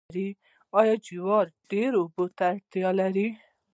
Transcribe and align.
آیا 0.79 0.95
جوار 1.05 1.45
ډیرو 1.71 1.99
اوبو 2.03 2.25
ته 2.37 2.43
اړتیا 2.53 2.89
لري؟ 2.99 3.27